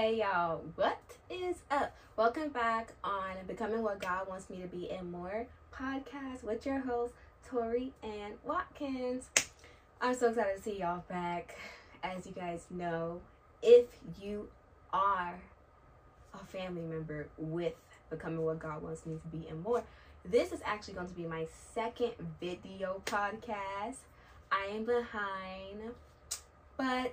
Hey 0.00 0.20
y'all, 0.20 0.62
what 0.76 0.98
is 1.28 1.56
up? 1.70 1.94
Welcome 2.16 2.48
back 2.48 2.94
on 3.04 3.34
Becoming 3.46 3.82
What 3.82 4.00
God 4.00 4.28
Wants 4.28 4.48
Me 4.48 4.56
to 4.62 4.66
Be 4.66 4.90
and 4.90 5.12
More 5.12 5.46
podcast 5.74 6.42
with 6.42 6.64
your 6.64 6.78
host, 6.78 7.12
Tori 7.46 7.92
and 8.02 8.32
Watkins. 8.42 9.28
I'm 10.00 10.14
so 10.14 10.28
excited 10.28 10.56
to 10.56 10.62
see 10.62 10.78
y'all 10.80 11.04
back. 11.06 11.54
As 12.02 12.24
you 12.24 12.32
guys 12.32 12.64
know, 12.70 13.20
if 13.60 13.84
you 14.18 14.48
are 14.90 15.38
a 16.32 16.46
family 16.46 16.80
member 16.80 17.28
with 17.36 17.74
Becoming 18.08 18.40
What 18.40 18.58
God 18.58 18.82
Wants 18.82 19.04
Me 19.04 19.16
to 19.16 19.36
Be 19.36 19.48
and 19.48 19.62
More, 19.62 19.84
this 20.24 20.50
is 20.50 20.60
actually 20.64 20.94
going 20.94 21.08
to 21.08 21.14
be 21.14 21.26
my 21.26 21.46
second 21.74 22.12
video 22.40 23.02
podcast. 23.04 23.98
I 24.50 24.64
am 24.72 24.86
behind, 24.86 25.92
but 26.78 27.12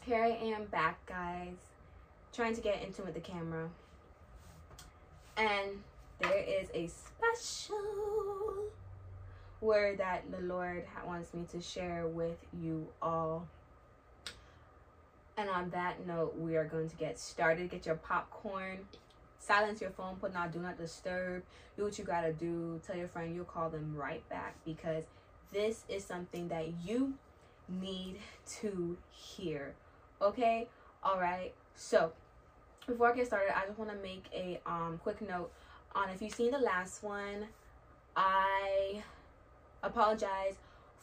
here 0.00 0.22
I 0.22 0.28
am 0.28 0.64
back, 0.66 1.04
guys, 1.06 1.56
trying 2.32 2.54
to 2.54 2.60
get 2.60 2.82
into 2.82 3.02
with 3.02 3.14
the 3.14 3.20
camera. 3.20 3.68
And 5.36 5.82
there 6.20 6.38
is 6.38 6.68
a 6.74 6.88
special 6.88 7.76
word 9.60 9.98
that 9.98 10.30
the 10.30 10.40
Lord 10.40 10.84
wants 11.06 11.32
me 11.34 11.44
to 11.52 11.60
share 11.60 12.06
with 12.06 12.38
you 12.52 12.88
all. 13.00 13.46
And 15.36 15.48
on 15.48 15.70
that 15.70 16.06
note, 16.06 16.36
we 16.38 16.56
are 16.56 16.64
going 16.64 16.88
to 16.88 16.96
get 16.96 17.18
started. 17.18 17.70
Get 17.70 17.86
your 17.86 17.94
popcorn, 17.94 18.80
silence 19.38 19.80
your 19.80 19.90
phone, 19.90 20.16
put 20.16 20.34
on 20.36 20.50
do 20.50 20.58
not 20.58 20.76
disturb, 20.78 21.42
do 21.76 21.84
what 21.84 21.98
you 21.98 22.04
gotta 22.04 22.32
do, 22.32 22.80
tell 22.86 22.96
your 22.96 23.08
friend 23.08 23.34
you'll 23.34 23.44
call 23.44 23.70
them 23.70 23.94
right 23.96 24.26
back 24.28 24.54
because 24.64 25.04
this 25.52 25.84
is 25.88 26.04
something 26.04 26.48
that 26.48 26.72
you 26.84 27.14
need 27.68 28.18
to 28.60 28.96
hear. 29.10 29.74
Okay? 30.20 30.68
Alright. 31.04 31.54
So 31.74 32.12
before 32.86 33.12
I 33.12 33.16
get 33.16 33.26
started, 33.26 33.56
I 33.56 33.66
just 33.66 33.78
want 33.78 33.90
to 33.90 33.96
make 33.96 34.24
a 34.34 34.60
um 34.66 35.00
quick 35.02 35.20
note 35.20 35.50
on 35.94 36.08
if 36.10 36.22
you've 36.22 36.34
seen 36.34 36.52
the 36.52 36.58
last 36.58 37.02
one, 37.02 37.46
I 38.16 39.02
apologize 39.82 40.56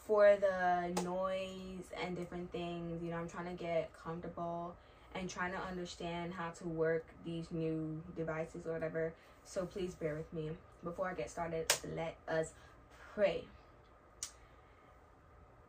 for 0.06 0.36
the 0.40 1.02
noise 1.02 1.84
and 2.02 2.16
different 2.16 2.50
things. 2.52 3.02
You 3.02 3.10
know, 3.10 3.16
I'm 3.16 3.28
trying 3.28 3.56
to 3.56 3.62
get 3.62 3.90
comfortable 4.02 4.74
and 5.14 5.28
trying 5.28 5.52
to 5.52 5.58
understand 5.58 6.32
how 6.34 6.50
to 6.50 6.68
work 6.68 7.04
these 7.24 7.50
new 7.50 8.00
devices 8.16 8.66
or 8.66 8.72
whatever. 8.72 9.12
So 9.44 9.66
please 9.66 9.94
bear 9.94 10.14
with 10.14 10.32
me. 10.32 10.50
Before 10.82 11.08
I 11.08 11.14
get 11.14 11.30
started, 11.30 11.72
let 11.96 12.16
us 12.28 12.52
pray. 13.14 13.44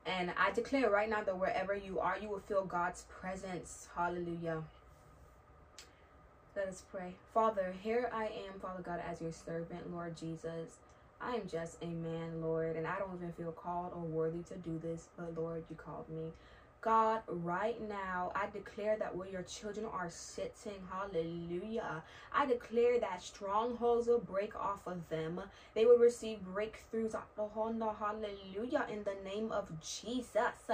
And 0.06 0.32
I 0.38 0.52
declare 0.52 0.90
right 0.90 1.10
now 1.10 1.24
that 1.24 1.38
wherever 1.38 1.76
you 1.76 2.00
are, 2.00 2.18
you 2.20 2.30
will 2.30 2.40
feel 2.40 2.66
God's 2.66 3.06
presence. 3.22 3.88
Hallelujah. 3.96 4.64
Let 6.56 6.68
us 6.68 6.84
pray. 6.92 7.14
Father, 7.34 7.74
here 7.82 8.10
I 8.14 8.26
am, 8.26 8.60
Father 8.62 8.82
God, 8.84 9.02
as 9.10 9.22
your 9.22 9.32
servant, 9.32 9.92
Lord 9.92 10.18
Jesus. 10.18 10.78
I 11.22 11.36
am 11.36 11.48
just 11.48 11.78
a 11.82 11.86
man, 11.86 12.42
Lord, 12.42 12.76
and 12.76 12.88
I 12.88 12.98
don't 12.98 13.16
even 13.16 13.32
feel 13.34 13.52
called 13.52 13.94
or 13.96 14.02
worthy 14.02 14.42
to 14.44 14.56
do 14.56 14.80
this, 14.82 15.08
but 15.16 15.38
Lord, 15.38 15.64
you 15.70 15.76
called 15.76 16.10
me. 16.10 16.32
God, 16.82 17.22
right 17.28 17.80
now, 17.88 18.32
I 18.34 18.48
declare 18.52 18.98
that 18.98 19.16
where 19.16 19.28
your 19.28 19.44
children 19.44 19.86
are 19.86 20.10
sitting, 20.10 20.82
hallelujah. 20.92 22.02
I 22.34 22.48
declare 22.48 23.00
that 23.00 23.22
strongholds 23.22 24.08
will 24.08 24.18
break 24.18 24.56
off 24.56 24.88
of 24.88 25.08
them. 25.10 25.42
They 25.76 25.86
will 25.86 26.00
receive 26.00 26.40
breakthroughs, 26.40 27.16
hallelujah, 27.38 28.88
in 28.92 29.04
the 29.04 29.16
name 29.24 29.52
of 29.52 29.80
Jesus. 29.80 30.72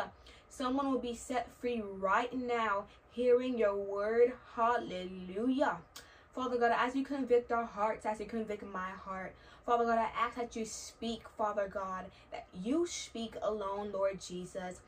Someone 0.50 0.90
will 0.90 1.00
be 1.00 1.14
set 1.14 1.52
free 1.60 1.84
right 1.84 2.34
now, 2.34 2.86
hearing 3.12 3.58
your 3.58 3.76
word, 3.76 4.32
hallelujah. 4.56 5.80
Father 6.34 6.58
God, 6.58 6.72
as 6.78 6.96
you 6.96 7.04
convict 7.04 7.52
our 7.52 7.66
hearts, 7.66 8.06
as 8.06 8.22
you 8.22 8.28
convict 8.28 8.64
my 8.64 8.92
heart, 8.92 9.36
Father 9.66 9.84
God, 9.84 9.98
I 9.98 10.10
ask 10.18 10.38
that 10.38 10.56
you 10.56 10.64
speak, 10.64 11.24
Father 11.38 11.68
God, 11.68 12.06
that 12.32 12.48
you 12.54 12.88
speak 12.88 13.36
alone, 13.42 13.92
Lord 13.92 14.22
Jesus. 14.22 14.80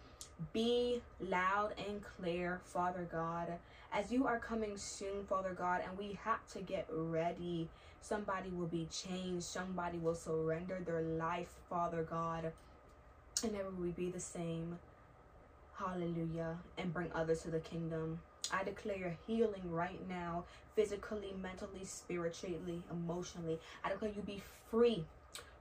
Be 0.53 1.01
loud 1.19 1.73
and 1.88 2.01
clear, 2.01 2.61
Father 2.63 3.07
God, 3.11 3.53
as 3.91 4.11
you 4.11 4.25
are 4.25 4.39
coming 4.39 4.77
soon, 4.77 5.25
Father 5.27 5.53
God, 5.53 5.81
and 5.88 5.97
we 5.97 6.17
have 6.23 6.47
to 6.53 6.59
get 6.59 6.88
ready. 6.89 7.67
Somebody 8.01 8.49
will 8.49 8.67
be 8.67 8.88
changed, 8.91 9.44
somebody 9.44 9.97
will 9.97 10.16
surrender 10.16 10.81
their 10.85 11.01
life, 11.01 11.49
Father 11.69 12.03
God, 12.03 12.51
and 13.44 13.53
never 13.53 13.69
will 13.69 13.83
we 13.83 13.91
be 13.91 14.09
the 14.09 14.19
same. 14.19 14.79
Hallelujah, 15.78 16.57
and 16.78 16.94
bring 16.94 17.11
others 17.13 17.41
to 17.41 17.51
the 17.51 17.59
kingdom. 17.59 18.19
I 18.51 18.63
declare 18.63 19.17
healing 19.28 19.69
right 19.69 19.99
now, 20.07 20.45
physically, 20.75 21.33
mentally, 21.41 21.83
spiritually, 21.83 22.81
emotionally. 22.89 23.59
I 23.83 23.89
declare 23.89 24.11
you 24.16 24.22
be 24.22 24.41
free 24.72 25.05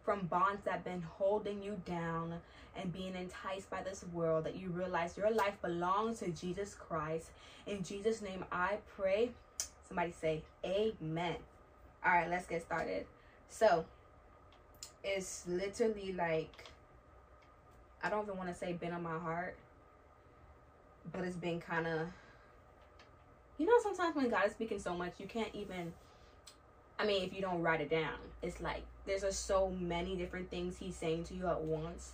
from 0.09 0.25
bonds 0.29 0.63
that 0.65 0.71
have 0.73 0.85
been 0.85 1.03
holding 1.03 1.63
you 1.63 1.79
down 1.85 2.33
and 2.75 2.91
being 2.95 3.15
enticed 3.15 3.69
by 3.69 3.83
this 3.83 4.07
world, 4.15 4.45
that 4.45 4.57
you 4.57 4.71
realize 4.71 5.19
your 5.19 5.31
life 5.31 5.53
belongs 5.61 6.21
to 6.21 6.31
Jesus 6.31 6.75
Christ. 6.75 7.29
In 7.67 7.83
Jesus' 7.83 8.23
name, 8.23 8.43
I 8.51 8.79
pray. 8.97 9.33
Somebody 9.87 10.15
say, 10.19 10.43
Amen. 10.65 11.37
All 12.03 12.13
right, 12.13 12.27
let's 12.27 12.47
get 12.47 12.63
started. 12.63 13.05
So, 13.51 13.85
it's 15.05 15.45
literally 15.47 16.15
like, 16.15 16.65
I 18.03 18.09
don't 18.09 18.25
even 18.25 18.39
want 18.39 18.49
to 18.49 18.55
say 18.55 18.73
been 18.73 18.95
on 18.95 19.03
my 19.03 19.19
heart, 19.19 19.59
but 21.13 21.23
it's 21.23 21.37
been 21.37 21.61
kind 21.61 21.87
of, 21.87 22.09
you 23.59 23.67
know, 23.67 23.75
sometimes 23.83 24.17
when 24.17 24.31
God 24.31 24.47
is 24.47 24.53
speaking 24.53 24.79
so 24.79 24.95
much, 24.95 25.13
you 25.19 25.27
can't 25.27 25.55
even 25.55 25.93
I 26.99 27.07
mean, 27.07 27.23
if 27.23 27.33
you 27.33 27.41
don't 27.41 27.63
write 27.63 27.81
it 27.81 27.91
down, 27.91 28.19
it's 28.43 28.61
like 28.61 28.83
there's 29.07 29.25
so 29.37 29.71
many 29.71 30.17
different 30.17 30.51
things 30.51 30.77
he's 30.79 30.97
saying 30.97 31.25
to 31.25 31.35
you 31.35 31.47
at 31.47 31.61
once. 31.61 32.13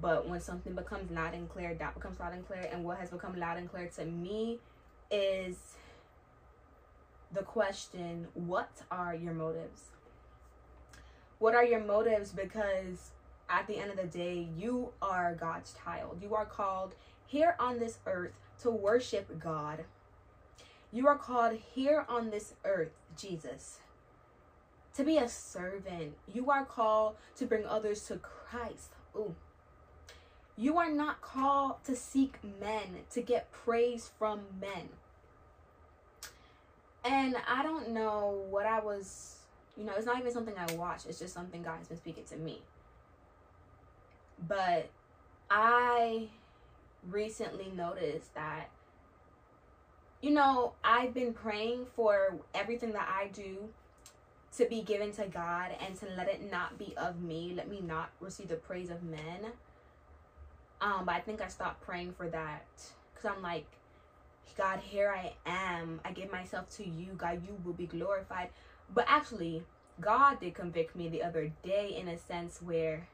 But 0.00 0.28
when 0.28 0.40
something 0.40 0.74
becomes 0.74 1.10
loud 1.10 1.34
and 1.34 1.48
clear, 1.48 1.74
that 1.74 1.94
becomes 1.94 2.18
loud 2.18 2.32
and 2.32 2.46
clear. 2.46 2.68
And 2.72 2.84
what 2.84 2.98
has 2.98 3.10
become 3.10 3.36
loud 3.36 3.58
and 3.58 3.70
clear 3.70 3.88
to 3.96 4.04
me 4.04 4.58
is 5.10 5.56
the 7.32 7.42
question 7.42 8.28
what 8.34 8.82
are 8.90 9.14
your 9.14 9.34
motives? 9.34 9.82
What 11.38 11.54
are 11.54 11.64
your 11.64 11.84
motives? 11.84 12.30
Because 12.30 13.10
at 13.48 13.66
the 13.66 13.76
end 13.76 13.90
of 13.90 13.96
the 13.96 14.06
day, 14.06 14.48
you 14.56 14.92
are 15.02 15.34
God's 15.34 15.74
child. 15.84 16.18
You 16.22 16.34
are 16.34 16.46
called 16.46 16.94
here 17.26 17.56
on 17.58 17.78
this 17.78 17.98
earth 18.06 18.32
to 18.62 18.70
worship 18.70 19.38
God. 19.38 19.84
You 20.92 21.08
are 21.08 21.18
called 21.18 21.58
here 21.74 22.06
on 22.08 22.30
this 22.30 22.54
earth, 22.64 22.92
Jesus, 23.16 23.80
to 24.94 25.04
be 25.04 25.18
a 25.18 25.28
servant. 25.28 26.14
You 26.32 26.50
are 26.50 26.64
called 26.64 27.16
to 27.36 27.46
bring 27.46 27.66
others 27.66 28.06
to 28.06 28.16
Christ. 28.16 28.92
Ooh. 29.16 29.34
You 30.56 30.78
are 30.78 30.90
not 30.90 31.20
called 31.20 31.82
to 31.84 31.96
seek 31.96 32.38
men, 32.60 33.02
to 33.10 33.20
get 33.20 33.50
praise 33.50 34.10
from 34.18 34.42
men. 34.60 34.88
And 37.04 37.36
I 37.48 37.62
don't 37.62 37.90
know 37.90 38.44
what 38.48 38.64
I 38.64 38.80
was, 38.80 39.38
you 39.76 39.84
know, 39.84 39.92
it's 39.96 40.06
not 40.06 40.18
even 40.18 40.32
something 40.32 40.54
I 40.56 40.72
watch, 40.74 41.06
it's 41.08 41.18
just 41.18 41.34
something 41.34 41.62
God 41.62 41.78
has 41.78 41.88
been 41.88 41.98
speaking 41.98 42.24
to 42.30 42.36
me. 42.36 42.62
But 44.48 44.88
I 45.50 46.28
recently 47.10 47.70
noticed 47.74 48.32
that, 48.34 48.70
you 50.22 50.30
know, 50.30 50.72
I've 50.82 51.12
been 51.12 51.34
praying 51.34 51.86
for 51.94 52.38
everything 52.54 52.92
that 52.92 53.08
I 53.12 53.26
do 53.28 53.68
to 54.56 54.66
be 54.66 54.82
given 54.82 55.12
to 55.12 55.26
God 55.26 55.70
and 55.84 55.98
to 56.00 56.06
let 56.16 56.28
it 56.28 56.50
not 56.50 56.78
be 56.78 56.94
of 56.96 57.20
me. 57.20 57.52
Let 57.56 57.68
me 57.68 57.80
not 57.80 58.10
receive 58.20 58.48
the 58.48 58.56
praise 58.56 58.90
of 58.90 59.02
men. 59.02 59.52
Um, 60.80 61.04
but 61.06 61.14
I 61.14 61.20
think 61.20 61.40
I 61.40 61.48
stopped 61.48 61.82
praying 61.82 62.12
for 62.12 62.28
that 62.28 62.66
because 63.14 63.30
I'm 63.30 63.42
like, 63.42 63.66
God, 64.56 64.78
here 64.80 65.12
I 65.14 65.32
am. 65.46 66.00
I 66.04 66.12
give 66.12 66.30
myself 66.30 66.68
to 66.76 66.88
you. 66.88 67.12
God, 67.16 67.42
you 67.44 67.56
will 67.64 67.72
be 67.72 67.86
glorified. 67.86 68.50
But 68.92 69.06
actually, 69.08 69.64
God 70.00 70.40
did 70.40 70.54
convict 70.54 70.94
me 70.94 71.08
the 71.08 71.22
other 71.22 71.50
day 71.62 71.96
in 71.98 72.08
a 72.08 72.18
sense 72.18 72.60
where 72.62 73.08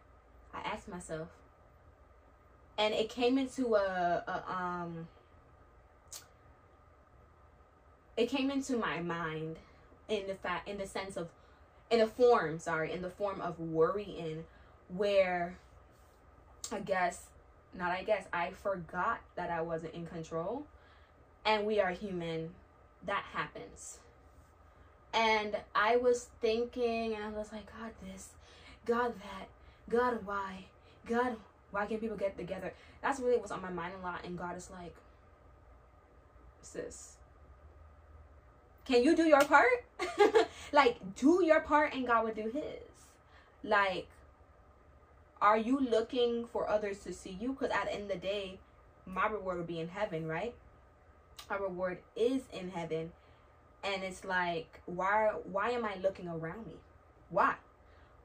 I 0.52 0.60
asked 0.60 0.88
myself, 0.88 1.28
and 2.76 2.92
it 2.92 3.08
came 3.08 3.38
into 3.38 3.76
a, 3.76 4.24
a 4.26 4.52
um, 4.52 5.08
it 8.16 8.28
came 8.28 8.50
into 8.50 8.76
my 8.76 9.00
mind 9.00 9.56
in 10.10 10.26
the 10.26 10.34
fact 10.34 10.68
in 10.68 10.76
the 10.76 10.86
sense 10.86 11.16
of 11.16 11.28
in 11.90 12.00
a 12.00 12.06
form 12.06 12.58
sorry 12.58 12.92
in 12.92 13.00
the 13.00 13.10
form 13.10 13.40
of 13.40 13.58
worrying 13.58 14.44
where 14.94 15.56
i 16.72 16.78
guess 16.78 17.26
not 17.72 17.90
i 17.90 18.02
guess 18.02 18.26
i 18.32 18.50
forgot 18.50 19.20
that 19.36 19.50
i 19.50 19.60
wasn't 19.60 19.92
in 19.94 20.06
control 20.06 20.66
and 21.44 21.66
we 21.66 21.80
are 21.80 21.90
human. 21.90 22.50
That 23.06 23.24
happens. 23.32 23.98
And 25.12 25.56
i 25.74 25.96
was 25.96 26.28
thinking 26.40 27.14
and 27.14 27.24
i 27.24 27.28
was 27.30 27.50
like 27.50 27.66
god 27.66 27.90
this 28.06 28.28
god 28.86 29.12
that 29.16 29.48
god 29.88 30.24
why 30.24 30.66
god 31.04 31.34
why 31.72 31.86
can't 31.86 32.00
people 32.00 32.16
get 32.16 32.36
together? 32.36 32.72
That's 33.02 33.18
really 33.18 33.36
what's 33.36 33.50
on 33.50 33.60
my 33.62 33.70
mind 33.70 33.94
a 34.00 34.04
lot 34.04 34.24
and 34.24 34.38
god 34.38 34.56
is 34.56 34.70
like 34.70 34.94
sis 36.62 37.16
Can 38.90 39.04
you 39.04 39.14
do 39.14 39.22
your 39.22 39.44
part? 39.44 39.84
like, 40.72 41.14
do 41.14 41.44
your 41.44 41.60
part 41.60 41.94
and 41.94 42.08
God 42.08 42.24
will 42.24 42.34
do 42.34 42.50
his. 42.52 42.90
Like, 43.62 44.08
are 45.40 45.56
you 45.56 45.78
looking 45.78 46.46
for 46.52 46.68
others 46.68 46.98
to 47.04 47.12
see 47.12 47.38
you? 47.40 47.52
Because 47.52 47.70
at 47.70 47.84
the 47.84 47.94
end 47.94 48.02
of 48.02 48.08
the 48.08 48.16
day, 48.16 48.58
my 49.06 49.28
reward 49.28 49.58
will 49.58 49.64
be 49.64 49.78
in 49.78 49.86
heaven, 49.86 50.26
right? 50.26 50.56
Our 51.48 51.62
reward 51.62 51.98
is 52.16 52.42
in 52.52 52.70
heaven. 52.70 53.12
And 53.84 54.02
it's 54.02 54.24
like, 54.24 54.80
why 54.86 55.34
why 55.44 55.70
am 55.70 55.84
I 55.84 55.94
looking 56.02 56.26
around 56.26 56.66
me? 56.66 56.74
Why? 57.28 57.54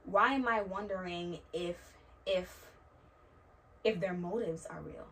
Why 0.03 0.33
am 0.33 0.47
I 0.47 0.63
wondering 0.63 1.41
if 1.53 1.77
if 2.25 2.71
if 3.83 3.99
their 3.99 4.15
motives 4.15 4.65
are 4.65 4.81
real? 4.81 5.05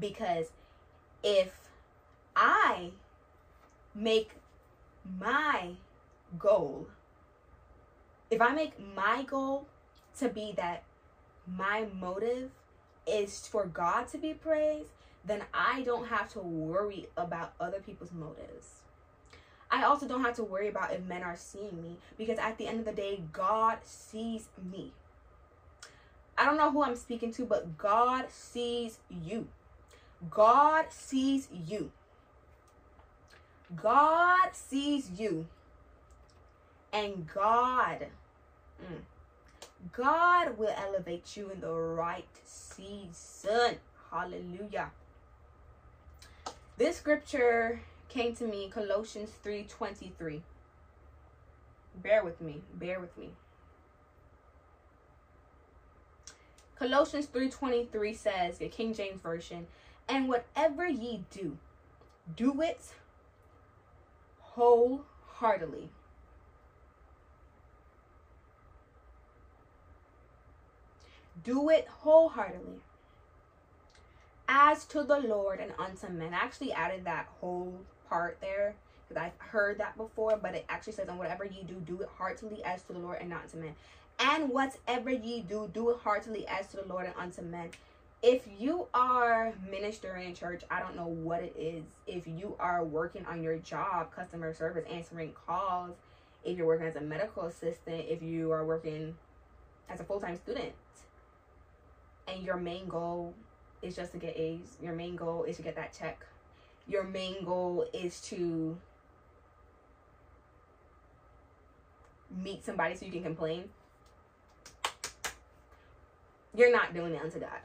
Because 0.00 0.46
if 1.22 1.52
I 2.34 2.90
make 3.94 4.32
my 5.18 5.72
goal, 6.38 6.88
if 8.30 8.40
I 8.40 8.52
make 8.52 8.72
my 8.94 9.22
goal 9.24 9.66
to 10.18 10.28
be 10.28 10.52
that 10.56 10.82
my 11.46 11.86
motive 11.98 12.50
is 13.06 13.46
for 13.46 13.66
God 13.66 14.08
to 14.08 14.18
be 14.18 14.34
praised, 14.34 14.90
then 15.24 15.42
I 15.52 15.82
don't 15.82 16.08
have 16.08 16.28
to 16.30 16.40
worry 16.40 17.08
about 17.16 17.52
other 17.60 17.80
people's 17.80 18.12
motives. 18.12 18.82
I 19.70 19.82
also 19.82 20.06
don't 20.06 20.24
have 20.24 20.36
to 20.36 20.44
worry 20.44 20.68
about 20.68 20.92
if 20.92 21.02
men 21.02 21.22
are 21.22 21.36
seeing 21.36 21.82
me 21.82 21.98
because 22.16 22.38
at 22.38 22.56
the 22.58 22.66
end 22.66 22.78
of 22.78 22.84
the 22.84 22.92
day, 22.92 23.22
God 23.32 23.78
sees 23.82 24.48
me. 24.72 24.92
I 26.38 26.44
don't 26.44 26.56
know 26.56 26.70
who 26.70 26.84
I'm 26.84 26.96
speaking 26.96 27.32
to, 27.34 27.44
but 27.44 27.76
God 27.76 28.26
sees 28.30 28.98
you. 29.10 29.48
God 30.30 30.86
sees 30.90 31.48
you. 31.66 31.90
God 33.74 34.50
sees 34.52 35.10
you. 35.18 35.46
And 36.92 37.26
God, 37.32 38.06
mm, 38.80 39.00
God 39.92 40.56
will 40.56 40.74
elevate 40.76 41.36
you 41.36 41.50
in 41.50 41.60
the 41.60 41.72
right 41.72 42.28
season. 42.44 43.78
Hallelujah. 44.10 44.92
This 46.78 46.98
scripture 46.98 47.80
came 48.08 48.34
to 48.36 48.46
me 48.46 48.68
Colossians 48.68 49.30
3:23. 49.42 50.42
Bear 51.96 52.22
with 52.22 52.40
me. 52.40 52.62
Bear 52.74 53.00
with 53.00 53.16
me. 53.16 53.30
Colossians 56.78 57.26
3:23 57.26 58.14
says, 58.14 58.58
the 58.58 58.68
King 58.68 58.92
James 58.92 59.20
version, 59.22 59.66
"And 60.08 60.28
whatever 60.28 60.86
ye 60.86 61.24
do, 61.30 61.58
do 62.36 62.60
it 62.60 62.92
wholeheartedly." 64.56 65.90
Do 71.44 71.68
it 71.68 71.86
wholeheartedly. 71.86 72.80
As 74.48 74.84
to 74.86 75.04
the 75.04 75.18
Lord 75.18 75.60
and 75.60 75.72
unto 75.78 76.08
men. 76.08 76.32
I 76.32 76.38
actually 76.38 76.72
added 76.72 77.04
that 77.04 77.28
whole 77.40 77.80
part 78.08 78.40
there 78.40 78.74
because 79.08 79.22
I've 79.22 79.38
heard 79.38 79.78
that 79.78 79.96
before, 79.96 80.36
but 80.36 80.54
it 80.54 80.64
actually 80.68 80.94
says, 80.94 81.08
And 81.08 81.18
whatever 81.18 81.44
ye 81.44 81.62
do, 81.62 81.74
do 81.74 82.00
it 82.00 82.08
heartily 82.16 82.64
as 82.64 82.82
to 82.84 82.92
the 82.92 82.98
Lord 82.98 83.18
and 83.20 83.30
not 83.30 83.48
to 83.50 83.56
men. 83.56 83.74
And 84.18 84.48
whatever 84.48 85.10
ye 85.10 85.42
do, 85.42 85.70
do 85.72 85.90
it 85.90 85.98
heartily 86.02 86.46
as 86.48 86.68
to 86.68 86.78
the 86.78 86.84
Lord 86.84 87.06
and 87.06 87.14
unto 87.16 87.42
men. 87.42 87.70
If 88.28 88.42
you 88.58 88.88
are 88.92 89.54
ministering 89.70 90.26
in 90.26 90.34
church, 90.34 90.64
I 90.68 90.80
don't 90.80 90.96
know 90.96 91.06
what 91.06 91.44
it 91.44 91.54
is. 91.56 91.84
If 92.08 92.26
you 92.26 92.56
are 92.58 92.82
working 92.82 93.24
on 93.24 93.40
your 93.40 93.56
job, 93.58 94.12
customer 94.12 94.52
service, 94.52 94.84
answering 94.90 95.32
calls, 95.46 95.94
if 96.42 96.58
you're 96.58 96.66
working 96.66 96.88
as 96.88 96.96
a 96.96 97.00
medical 97.00 97.44
assistant, 97.44 98.06
if 98.08 98.24
you 98.24 98.50
are 98.50 98.64
working 98.64 99.14
as 99.88 100.00
a 100.00 100.02
full 100.02 100.18
time 100.18 100.34
student, 100.34 100.72
and 102.26 102.42
your 102.42 102.56
main 102.56 102.88
goal 102.88 103.32
is 103.80 103.94
just 103.94 104.10
to 104.10 104.18
get 104.18 104.36
A's, 104.36 104.76
your 104.82 104.92
main 104.92 105.14
goal 105.14 105.44
is 105.44 105.56
to 105.58 105.62
get 105.62 105.76
that 105.76 105.96
check, 105.96 106.26
your 106.88 107.04
main 107.04 107.44
goal 107.44 107.86
is 107.94 108.20
to 108.22 108.76
meet 112.42 112.64
somebody 112.64 112.96
so 112.96 113.06
you 113.06 113.12
can 113.12 113.22
complain, 113.22 113.68
you're 116.56 116.72
not 116.72 116.92
doing 116.92 117.14
it 117.14 117.22
unto 117.22 117.38
God. 117.38 117.60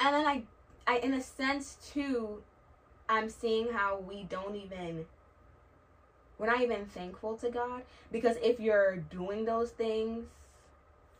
And 0.00 0.14
then 0.14 0.26
I, 0.26 0.42
I 0.86 0.98
in 0.98 1.14
a 1.14 1.22
sense 1.22 1.76
too, 1.92 2.42
I'm 3.08 3.28
seeing 3.28 3.72
how 3.72 3.98
we 3.98 4.24
don't 4.24 4.56
even 4.56 5.06
we're 6.38 6.46
not 6.46 6.60
even 6.60 6.86
thankful 6.86 7.36
to 7.38 7.50
God 7.50 7.82
because 8.12 8.36
if 8.42 8.60
you're 8.60 8.96
doing 8.96 9.44
those 9.44 9.70
things, 9.70 10.26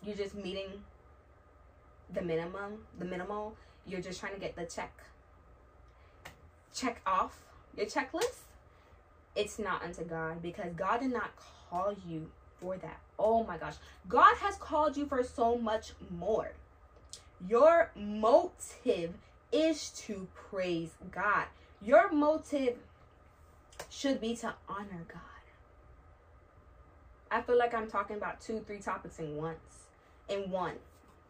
you're 0.02 0.14
just 0.14 0.34
meeting 0.36 0.69
the 2.14 2.22
minimum, 2.22 2.84
the 2.98 3.04
minimal. 3.04 3.56
You're 3.84 4.00
just 4.00 4.20
trying 4.20 4.34
to 4.34 4.40
get 4.40 4.54
the 4.54 4.64
check 4.64 4.92
check 6.75 7.00
off 7.06 7.36
your 7.76 7.86
checklist. 7.86 8.42
It's 9.34 9.58
not 9.58 9.82
unto 9.82 10.04
God 10.04 10.42
because 10.42 10.72
God 10.75 11.00
did 11.00 11.12
not 11.12 11.30
call 11.36 11.94
you 12.06 12.30
for 12.60 12.76
that. 12.76 13.00
Oh 13.19 13.44
my 13.44 13.56
gosh. 13.56 13.75
God 14.08 14.36
has 14.38 14.56
called 14.56 14.96
you 14.96 15.06
for 15.06 15.22
so 15.22 15.56
much 15.56 15.92
more. 16.16 16.52
Your 17.46 17.90
motive 17.94 19.14
is 19.52 19.90
to 19.90 20.26
praise 20.35 20.90
God. 21.11 21.46
Your 21.81 22.11
motive 22.11 22.76
should 23.88 24.20
be 24.20 24.35
to 24.37 24.55
honor 24.69 25.06
God. 25.06 25.20
I 27.31 27.43
feel 27.43 27.58
like 27.58 27.75
I'm 27.75 27.88
talking 27.88 28.17
about 28.17 28.40
two, 28.40 28.64
three 28.67 28.79
topics 28.79 29.19
in 29.19 29.37
once. 29.37 29.87
In 30.29 30.50
one. 30.50 30.76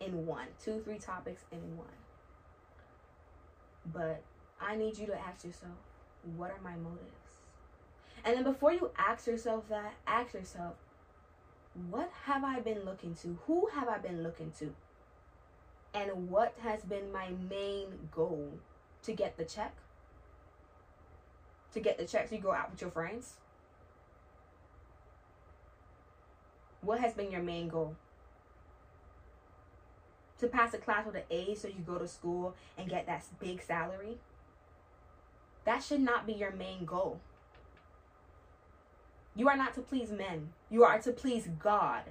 In 0.01 0.27
one. 0.27 0.47
Two, 0.63 0.81
three 0.85 0.99
topics 0.99 1.43
in 1.53 1.77
one. 1.77 1.89
But 3.93 4.23
I 4.61 4.77
need 4.77 4.99
you 4.99 5.07
to 5.07 5.19
ask 5.19 5.45
yourself, 5.45 5.73
what 6.37 6.51
are 6.51 6.61
my 6.63 6.77
motives? 6.77 7.13
And 8.25 8.37
then 8.37 8.45
before 8.45 8.73
you 8.73 8.91
ask 8.97 9.27
yourself 9.27 9.69
that, 9.69 9.95
ask 10.07 10.35
yourself, 10.35 10.75
what 11.91 12.11
have 12.25 12.45
I 12.45 12.61
been 12.61 12.85
looking 12.85 13.15
to? 13.23 13.39
Who 13.47 13.69
have 13.75 13.89
I 13.89 13.99
been 13.99 14.23
looking 14.23 14.53
to? 14.59 14.75
And 15.99 16.31
what 16.31 16.55
has 16.62 16.83
been 16.83 17.12
my 17.12 17.31
main 17.50 18.09
goal? 18.12 18.52
To 19.02 19.12
get 19.12 19.37
the 19.37 19.45
check? 19.45 19.75
To 21.73 21.81
get 21.81 21.99
the 21.99 22.05
check 22.05 22.28
so 22.28 22.37
you 22.37 22.40
go 22.40 22.52
out 22.52 22.71
with 22.71 22.81
your 22.81 22.90
friends? 22.90 23.35
What 26.83 27.00
has 27.00 27.14
been 27.14 27.33
your 27.33 27.43
main 27.43 27.69
goal? 27.69 27.97
To 30.38 30.47
pass 30.47 30.73
a 30.73 30.78
class 30.78 31.05
with 31.05 31.17
an 31.17 31.23
A 31.31 31.57
so 31.57 31.67
you 31.67 31.83
go 31.85 31.99
to 31.99 32.07
school 32.07 32.55
and 32.76 32.88
get 32.88 33.07
that 33.07 33.25
big 33.40 33.61
salary? 33.61 34.19
That 35.64 35.83
should 35.83 36.00
not 36.00 36.28
be 36.28 36.33
your 36.33 36.52
main 36.52 36.85
goal. 36.85 37.19
You 39.35 39.49
are 39.49 39.57
not 39.57 39.75
to 39.75 39.81
please 39.81 40.12
men. 40.12 40.50
You 40.71 40.85
are 40.85 41.00
to 41.00 41.11
please 41.11 41.49
God. 41.59 42.02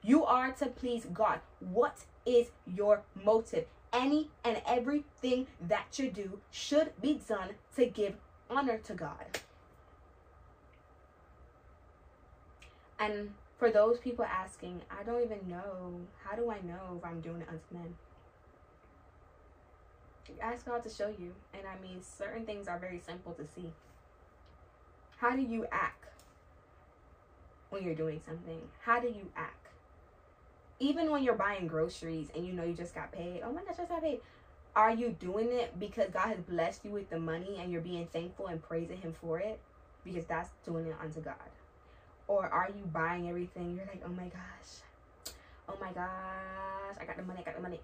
You 0.00 0.24
are 0.24 0.52
to 0.52 0.66
please 0.66 1.06
God. 1.12 1.40
What 1.58 2.04
is 2.26 2.48
your 2.66 3.02
motive? 3.14 3.66
Any 3.92 4.30
and 4.44 4.60
everything 4.66 5.46
that 5.60 5.98
you 5.98 6.10
do 6.10 6.40
should 6.50 6.92
be 7.00 7.20
done 7.28 7.50
to 7.76 7.86
give 7.86 8.16
honor 8.50 8.78
to 8.78 8.94
God. 8.94 9.40
And 12.98 13.30
for 13.58 13.70
those 13.70 13.98
people 13.98 14.24
asking, 14.24 14.82
I 14.90 15.04
don't 15.04 15.22
even 15.22 15.48
know. 15.48 16.00
How 16.24 16.34
do 16.34 16.50
I 16.50 16.60
know 16.60 16.98
if 16.98 17.04
I'm 17.04 17.20
doing 17.20 17.42
it 17.42 17.48
unto 17.48 17.62
men? 17.72 17.94
Ask 20.40 20.66
God 20.66 20.82
to 20.82 20.88
show 20.88 21.08
you. 21.08 21.34
And 21.52 21.62
I 21.66 21.80
mean, 21.80 22.02
certain 22.02 22.44
things 22.46 22.66
are 22.66 22.78
very 22.78 23.00
simple 23.06 23.32
to 23.34 23.46
see. 23.46 23.72
How 25.18 25.36
do 25.36 25.42
you 25.42 25.66
act? 25.70 26.04
when 27.74 27.82
you're 27.82 27.94
doing 27.94 28.20
something? 28.24 28.60
How 28.84 29.00
do 29.00 29.08
you 29.08 29.28
act? 29.36 29.63
Even 30.80 31.10
when 31.10 31.22
you're 31.22 31.34
buying 31.34 31.66
groceries 31.66 32.28
and 32.34 32.46
you 32.46 32.52
know 32.52 32.64
you 32.64 32.74
just 32.74 32.94
got 32.94 33.12
paid, 33.12 33.42
oh 33.44 33.52
my 33.52 33.62
gosh, 33.62 33.74
I 33.74 33.82
just 33.82 33.90
got 33.90 34.02
paid. 34.02 34.20
Are 34.76 34.92
you 34.92 35.10
doing 35.20 35.52
it 35.52 35.78
because 35.78 36.10
God 36.10 36.28
has 36.28 36.40
blessed 36.40 36.84
you 36.84 36.90
with 36.90 37.08
the 37.08 37.18
money 37.18 37.58
and 37.60 37.70
you're 37.70 37.80
being 37.80 38.06
thankful 38.06 38.48
and 38.48 38.60
praising 38.60 38.96
Him 38.96 39.14
for 39.20 39.38
it? 39.38 39.60
Because 40.04 40.24
that's 40.26 40.50
doing 40.66 40.86
it 40.86 40.96
unto 41.00 41.20
God. 41.20 41.34
Or 42.26 42.46
are 42.46 42.68
you 42.76 42.84
buying 42.86 43.28
everything? 43.28 43.76
You're 43.76 43.86
like, 43.86 44.02
oh 44.04 44.10
my 44.10 44.24
gosh, 44.24 45.32
oh 45.68 45.76
my 45.80 45.92
gosh, 45.92 46.96
I 47.00 47.04
got 47.04 47.16
the 47.16 47.22
money, 47.22 47.40
I 47.40 47.44
got 47.44 47.56
the 47.56 47.62
money. 47.62 47.80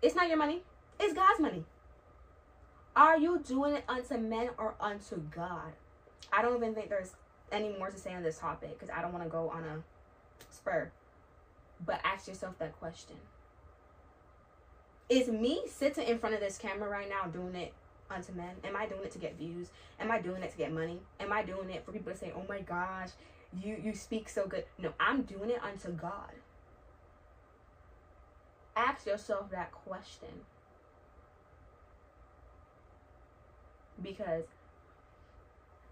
It's 0.00 0.16
not 0.16 0.28
your 0.28 0.38
money, 0.38 0.62
it's 0.98 1.14
God's 1.14 1.38
money. 1.38 1.64
Are 2.96 3.16
you 3.16 3.38
doing 3.46 3.76
it 3.76 3.84
unto 3.88 4.18
men 4.18 4.50
or 4.58 4.74
unto 4.80 5.18
God? 5.34 5.72
I 6.32 6.42
don't 6.42 6.56
even 6.56 6.74
think 6.74 6.88
there's 6.88 7.12
any 7.50 7.76
more 7.78 7.90
to 7.90 7.98
say 7.98 8.14
on 8.14 8.22
this 8.22 8.38
topic 8.38 8.78
because 8.78 8.94
I 8.94 9.00
don't 9.02 9.12
want 9.12 9.24
to 9.24 9.30
go 9.30 9.50
on 9.50 9.64
a 9.64 9.82
spur. 10.50 10.90
But 11.84 12.00
ask 12.04 12.28
yourself 12.28 12.58
that 12.58 12.78
question. 12.78 13.16
Is 15.08 15.28
me 15.28 15.62
sitting 15.68 16.06
in 16.06 16.18
front 16.18 16.34
of 16.34 16.40
this 16.40 16.58
camera 16.58 16.88
right 16.88 17.08
now 17.08 17.28
doing 17.28 17.54
it 17.54 17.72
unto 18.10 18.32
men? 18.32 18.54
Am 18.64 18.76
I 18.76 18.86
doing 18.86 19.02
it 19.04 19.10
to 19.12 19.18
get 19.18 19.36
views? 19.36 19.68
Am 20.00 20.10
I 20.10 20.20
doing 20.20 20.42
it 20.42 20.52
to 20.52 20.56
get 20.56 20.72
money? 20.72 21.00
Am 21.20 21.32
I 21.32 21.42
doing 21.42 21.70
it 21.70 21.84
for 21.84 21.92
people 21.92 22.12
to 22.12 22.18
say, 22.18 22.32
"Oh 22.34 22.44
my 22.48 22.60
gosh, 22.60 23.10
you 23.52 23.76
you 23.82 23.94
speak 23.94 24.28
so 24.28 24.46
good"? 24.46 24.64
No, 24.78 24.92
I'm 25.00 25.22
doing 25.22 25.50
it 25.50 25.62
unto 25.62 25.90
God. 25.90 26.32
Ask 28.76 29.06
yourself 29.06 29.50
that 29.50 29.72
question. 29.72 30.46
Because 34.02 34.44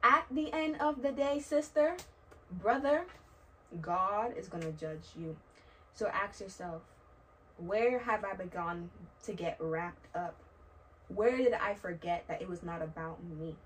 at 0.02 0.24
the 0.30 0.52
end 0.52 0.76
of 0.80 1.02
the 1.02 1.12
day, 1.12 1.40
sister, 1.40 1.96
brother, 2.50 3.04
God 3.80 4.36
is 4.36 4.48
going 4.48 4.62
to 4.62 4.72
judge 4.72 5.04
you. 5.16 5.36
So 5.94 6.06
ask 6.08 6.40
yourself, 6.40 6.82
where 7.58 7.98
have 7.98 8.24
I 8.24 8.34
begun 8.34 8.90
to 9.24 9.32
get 9.32 9.56
wrapped 9.60 10.06
up? 10.14 10.36
Where 11.08 11.36
did 11.36 11.52
I 11.52 11.74
forget 11.74 12.24
that 12.28 12.40
it 12.40 12.48
was 12.48 12.62
not 12.62 12.82
about 12.82 13.18
me? 13.22 13.56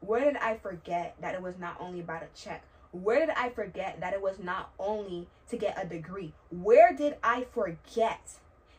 Where 0.00 0.24
did 0.24 0.36
I 0.36 0.56
forget 0.56 1.16
that 1.20 1.34
it 1.34 1.42
was 1.42 1.58
not 1.58 1.76
only 1.80 2.00
about 2.00 2.22
a 2.22 2.40
check? 2.40 2.62
Where 2.92 3.20
did 3.26 3.30
I 3.30 3.50
forget 3.50 4.00
that 4.00 4.14
it 4.14 4.22
was 4.22 4.38
not 4.38 4.70
only 4.78 5.28
to 5.48 5.56
get 5.56 5.82
a 5.82 5.86
degree? 5.86 6.32
Where 6.50 6.92
did 6.94 7.16
I 7.22 7.44
forget 7.52 8.32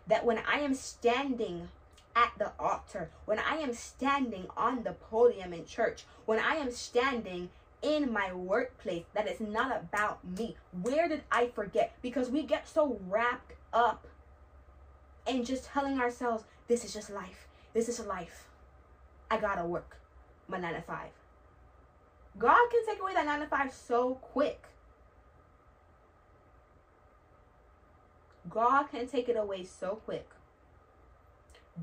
that 0.08 0.26
when 0.26 0.40
I 0.40 0.60
am 0.60 0.74
standing 0.74 1.70
at 2.16 2.32
the 2.38 2.52
altar, 2.60 3.12
when 3.26 3.40
I 3.40 3.58
am 3.58 3.74
standing 3.74 4.48
on 4.58 4.84
the 4.84 4.94
podium 4.94 5.54
in 5.54 5.66
church, 5.66 6.06
when 6.26 6.40
I 6.40 6.56
am 6.56 6.72
standing 6.72 7.50
in 7.88 8.12
my 8.12 8.34
workplace, 8.34 9.06
that 9.14 9.28
is 9.28 9.40
not 9.40 9.76
about 9.76 10.20
me. 10.38 10.56
Where 10.82 11.08
did 11.08 11.24
I 11.32 11.48
forget? 11.48 11.96
Because 12.02 12.30
we 12.30 12.44
get 12.44 12.68
so 12.68 13.00
wrapped 13.08 13.54
up 13.72 14.08
in 15.26 15.46
just 15.46 15.66
telling 15.66 16.00
ourselves, 16.00 16.44
this 16.68 16.84
is 16.84 16.94
just 16.94 17.10
life. 17.10 17.48
This 17.74 17.88
is 17.88 18.00
life. 18.00 18.48
I 19.32 19.38
gotta 19.38 19.66
work 19.66 19.98
my 20.48 20.58
nine 20.58 20.74
to 20.74 20.82
five. 20.82 21.12
God 22.38 22.70
can 22.70 22.86
take 22.86 23.02
away 23.02 23.14
that 23.14 23.26
nine 23.26 23.40
to 23.40 23.48
five 23.48 23.74
so 23.74 24.16
quick. 24.16 24.64
God 28.50 28.84
can 28.92 29.08
take 29.08 29.28
it 29.28 29.36
away 29.36 29.64
so 29.64 30.00
quick. 30.06 30.30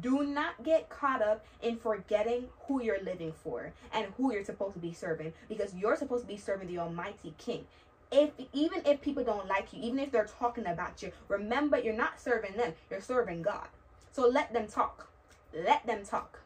Do 0.01 0.25
not 0.25 0.63
get 0.65 0.89
caught 0.89 1.23
up 1.23 1.45
in 1.63 1.77
forgetting 1.77 2.49
who 2.67 2.83
you're 2.83 3.03
living 3.03 3.33
for 3.33 3.73
and 3.93 4.07
who 4.17 4.33
you're 4.33 4.45
supposed 4.45 4.75
to 4.75 4.81
be 4.81 4.93
serving 4.93 5.33
because 5.49 5.75
you're 5.75 5.97
supposed 5.97 6.23
to 6.23 6.29
be 6.29 6.37
serving 6.37 6.69
the 6.69 6.79
Almighty 6.79 7.35
King. 7.39 7.67
If 8.11 8.31
even 8.53 8.83
if 8.85 9.01
people 9.01 9.25
don't 9.25 9.49
like 9.49 9.73
you, 9.73 9.81
even 9.83 9.99
if 9.99 10.11
they're 10.13 10.27
talking 10.27 10.67
about 10.67 11.03
you, 11.03 11.13
remember 11.29 11.79
you're 11.79 11.95
not 11.95 12.21
serving 12.21 12.57
them, 12.57 12.75
you're 12.91 13.01
serving 13.01 13.43
God. 13.43 13.67
So 14.13 14.29
let 14.29 14.53
them 14.53 14.67
talk. 14.69 15.09
Let 15.53 15.87
them 15.87 16.05
talk. 16.05 16.41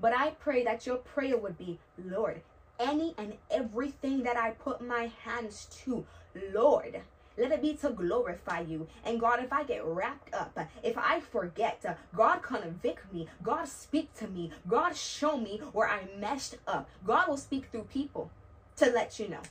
But 0.00 0.12
I 0.12 0.30
pray 0.30 0.64
that 0.64 0.86
your 0.86 0.96
prayer 0.96 1.36
would 1.36 1.58
be, 1.58 1.78
Lord, 2.04 2.40
any 2.80 3.14
and 3.18 3.34
everything 3.50 4.22
that 4.24 4.36
I 4.36 4.50
put 4.50 4.80
my 4.80 5.10
hands 5.24 5.68
to, 5.84 6.04
Lord, 6.52 7.00
let 7.36 7.52
it 7.52 7.62
be 7.62 7.74
to 7.74 7.90
glorify 7.90 8.60
you. 8.60 8.86
And 9.04 9.20
God, 9.20 9.42
if 9.42 9.52
I 9.52 9.64
get 9.64 9.84
wrapped 9.84 10.34
up, 10.34 10.58
if 10.82 10.96
I 10.98 11.20
forget, 11.20 11.84
God 12.14 12.42
convict 12.42 13.12
me. 13.12 13.28
God 13.42 13.66
speak 13.68 14.12
to 14.14 14.28
me. 14.28 14.50
God 14.68 14.96
show 14.96 15.36
me 15.36 15.60
where 15.72 15.88
I 15.88 16.08
messed 16.18 16.58
up. 16.66 16.88
God 17.06 17.28
will 17.28 17.36
speak 17.36 17.66
through 17.70 17.84
people 17.84 18.30
to 18.76 18.90
let 18.90 19.18
you 19.18 19.28
know 19.28 19.42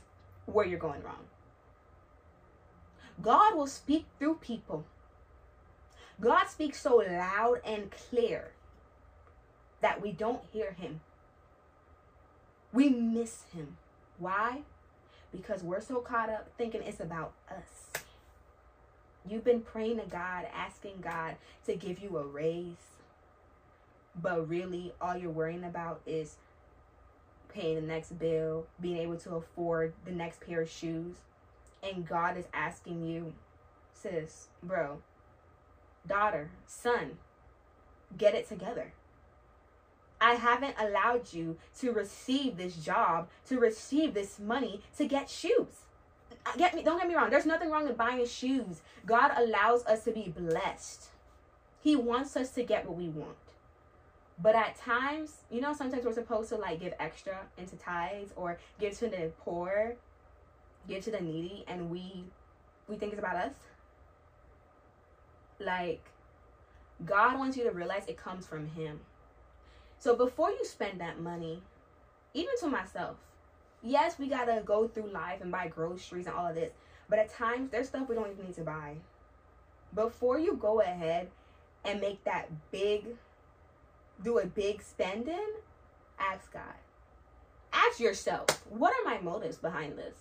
where 0.46 0.66
you're 0.66 0.78
going 0.78 1.02
wrong. 1.02 1.26
God 3.20 3.54
will 3.54 3.66
speak 3.66 4.06
through 4.18 4.36
people. 4.36 4.84
God 6.20 6.46
speaks 6.46 6.80
so 6.80 6.96
loud 6.96 7.60
and 7.64 7.90
clear 7.90 8.52
that 9.80 10.00
we 10.00 10.12
don't 10.12 10.42
hear 10.52 10.72
him. 10.72 11.00
We 12.72 12.88
miss 12.88 13.44
him. 13.54 13.76
Why? 14.18 14.62
Because 15.34 15.62
we're 15.62 15.80
so 15.80 15.96
caught 15.96 16.28
up 16.28 16.48
thinking 16.56 16.82
it's 16.82 17.00
about 17.00 17.32
us. 17.50 18.02
You've 19.28 19.44
been 19.44 19.60
praying 19.60 19.98
to 20.00 20.06
God, 20.06 20.46
asking 20.54 21.00
God 21.00 21.36
to 21.66 21.76
give 21.76 22.00
you 22.00 22.16
a 22.18 22.26
raise, 22.26 22.96
but 24.20 24.48
really 24.48 24.92
all 25.00 25.16
you're 25.16 25.30
worrying 25.30 25.64
about 25.64 26.00
is 26.06 26.36
paying 27.48 27.76
the 27.76 27.82
next 27.82 28.18
bill, 28.18 28.66
being 28.80 28.98
able 28.98 29.16
to 29.18 29.36
afford 29.36 29.92
the 30.04 30.12
next 30.12 30.40
pair 30.40 30.62
of 30.62 30.70
shoes. 30.70 31.16
And 31.82 32.06
God 32.06 32.36
is 32.36 32.46
asking 32.52 33.06
you, 33.06 33.32
sis, 33.94 34.48
bro, 34.62 34.98
daughter, 36.06 36.50
son, 36.66 37.18
get 38.16 38.34
it 38.34 38.48
together. 38.48 38.92
I 40.22 40.34
haven't 40.34 40.76
allowed 40.78 41.32
you 41.32 41.58
to 41.80 41.90
receive 41.90 42.56
this 42.56 42.76
job, 42.76 43.28
to 43.48 43.58
receive 43.58 44.14
this 44.14 44.38
money, 44.38 44.80
to 44.96 45.04
get 45.04 45.28
shoes. 45.28 45.82
Uh, 46.46 46.52
get 46.56 46.74
me 46.74 46.82
don't 46.84 46.98
get 46.98 47.08
me 47.08 47.14
wrong. 47.16 47.28
There's 47.28 47.44
nothing 47.44 47.70
wrong 47.70 47.88
with 47.88 47.96
buying 47.96 48.24
shoes. 48.26 48.82
God 49.04 49.32
allows 49.36 49.84
us 49.84 50.04
to 50.04 50.12
be 50.12 50.32
blessed. 50.34 51.08
He 51.80 51.96
wants 51.96 52.36
us 52.36 52.50
to 52.52 52.62
get 52.62 52.86
what 52.86 52.96
we 52.96 53.08
want. 53.08 53.36
But 54.40 54.54
at 54.54 54.76
times, 54.76 55.38
you 55.50 55.60
know, 55.60 55.74
sometimes 55.74 56.04
we're 56.04 56.12
supposed 56.12 56.48
to 56.50 56.56
like 56.56 56.80
give 56.80 56.94
extra 57.00 57.38
into 57.58 57.74
tithes 57.76 58.32
or 58.36 58.58
give 58.78 58.96
to 58.98 59.08
the 59.08 59.32
poor, 59.40 59.96
give 60.88 61.04
to 61.04 61.10
the 61.10 61.20
needy, 61.20 61.64
and 61.66 61.90
we 61.90 62.24
we 62.88 62.94
think 62.94 63.12
it's 63.12 63.18
about 63.18 63.36
us. 63.36 63.54
Like 65.58 66.04
God 67.04 67.38
wants 67.38 67.56
you 67.56 67.64
to 67.64 67.70
realize 67.70 68.04
it 68.06 68.16
comes 68.16 68.46
from 68.46 68.68
him. 68.68 69.00
So 70.02 70.16
before 70.16 70.50
you 70.50 70.64
spend 70.64 71.00
that 71.00 71.20
money, 71.20 71.62
even 72.34 72.58
to 72.58 72.66
myself, 72.66 73.18
yes, 73.84 74.18
we 74.18 74.26
gotta 74.26 74.60
go 74.64 74.88
through 74.88 75.12
life 75.12 75.40
and 75.40 75.52
buy 75.52 75.68
groceries 75.68 76.26
and 76.26 76.34
all 76.34 76.48
of 76.48 76.56
this, 76.56 76.72
but 77.08 77.20
at 77.20 77.32
times 77.32 77.70
there's 77.70 77.86
stuff 77.86 78.08
we 78.08 78.16
don't 78.16 78.32
even 78.32 78.46
need 78.46 78.56
to 78.56 78.64
buy. 78.64 78.96
Before 79.94 80.40
you 80.40 80.56
go 80.56 80.80
ahead 80.80 81.28
and 81.84 82.00
make 82.00 82.24
that 82.24 82.48
big, 82.72 83.14
do 84.24 84.40
a 84.40 84.46
big 84.46 84.82
spending, 84.82 85.52
ask 86.18 86.52
God. 86.52 86.80
Ask 87.72 88.00
yourself, 88.00 88.48
what 88.70 88.92
are 88.92 89.08
my 89.08 89.20
motives 89.20 89.58
behind 89.58 89.96
this? 89.96 90.16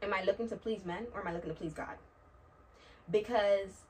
Am 0.00 0.14
I 0.14 0.22
looking 0.22 0.48
to 0.48 0.54
please 0.54 0.84
men 0.84 1.08
or 1.12 1.22
am 1.22 1.26
I 1.26 1.32
looking 1.32 1.50
to 1.50 1.56
please 1.56 1.72
God? 1.72 1.96
Because 3.10 3.82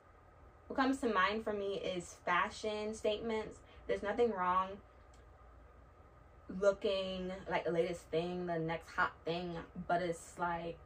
what 0.65 0.75
comes 0.75 0.99
to 1.01 1.07
mind 1.07 1.43
for 1.43 1.53
me 1.53 1.75
is 1.75 2.15
fashion 2.25 2.95
statements. 2.95 3.59
There's 3.85 4.01
nothing 4.01 4.31
wrong 4.31 4.69
looking 6.61 7.31
like 7.49 7.65
the 7.65 7.71
latest 7.71 8.01
thing, 8.11 8.45
the 8.45 8.59
next 8.59 8.89
hot 8.89 9.13
thing, 9.25 9.55
but 9.87 10.01
it's 10.01 10.37
like 10.37 10.77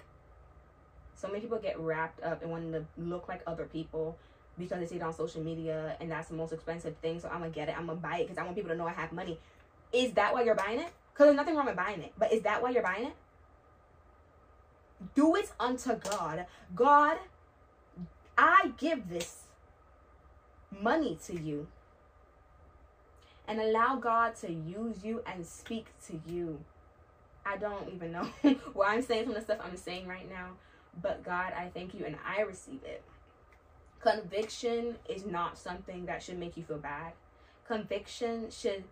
so 1.15 1.27
many 1.27 1.39
people 1.39 1.57
get 1.57 1.79
wrapped 1.79 2.23
up 2.23 2.43
in 2.43 2.49
wanting 2.49 2.71
to 2.71 2.85
look 2.97 3.27
like 3.27 3.41
other 3.47 3.65
people 3.65 4.17
because 4.57 4.79
they 4.79 4.85
see 4.85 4.95
it 4.95 5.01
on 5.01 5.13
social 5.13 5.43
media 5.43 5.95
and 5.99 6.11
that's 6.11 6.29
the 6.29 6.35
most 6.35 6.53
expensive 6.53 6.95
thing. 6.97 7.19
So 7.19 7.27
I'm 7.27 7.39
gonna 7.39 7.49
get 7.49 7.69
it. 7.69 7.77
I'm 7.77 7.87
gonna 7.87 7.99
buy 7.99 8.19
it 8.19 8.23
because 8.23 8.37
I 8.37 8.43
want 8.43 8.55
people 8.55 8.69
to 8.69 8.77
know 8.77 8.87
I 8.87 8.93
have 8.93 9.11
money. 9.11 9.39
Is 9.91 10.13
that 10.13 10.33
why 10.33 10.43
you're 10.43 10.55
buying 10.55 10.79
it? 10.79 10.91
Because 11.13 11.27
there's 11.27 11.35
nothing 11.35 11.55
wrong 11.55 11.65
with 11.65 11.75
buying 11.75 12.01
it, 12.01 12.13
but 12.17 12.31
is 12.31 12.43
that 12.43 12.61
why 12.61 12.69
you're 12.69 12.83
buying 12.83 13.07
it? 13.07 13.13
Do 15.15 15.35
it 15.35 15.51
unto 15.59 15.95
God. 15.95 16.45
God, 16.75 17.17
I 18.37 18.73
give 18.77 19.09
this 19.09 19.43
money 20.71 21.17
to 21.25 21.39
you 21.39 21.67
and 23.47 23.59
allow 23.59 23.95
God 23.95 24.35
to 24.37 24.51
use 24.51 25.03
you 25.03 25.23
and 25.25 25.45
speak 25.45 25.87
to 26.07 26.19
you. 26.27 26.59
I 27.45 27.57
don't 27.57 27.89
even 27.93 28.11
know 28.11 28.25
what 28.73 28.89
I'm 28.89 29.01
saying 29.01 29.25
from 29.25 29.33
the 29.33 29.41
stuff 29.41 29.59
I'm 29.63 29.77
saying 29.77 30.07
right 30.07 30.29
now, 30.29 30.51
but 31.01 31.23
God, 31.23 31.53
I 31.53 31.69
thank 31.73 31.93
you 31.93 32.05
and 32.05 32.17
I 32.25 32.41
receive 32.41 32.81
it. 32.83 33.03
Conviction 34.01 34.97
is 35.09 35.25
not 35.25 35.57
something 35.57 36.05
that 36.05 36.21
should 36.21 36.37
make 36.37 36.57
you 36.57 36.63
feel 36.63 36.77
bad. 36.77 37.13
Conviction 37.65 38.49
should 38.51 38.83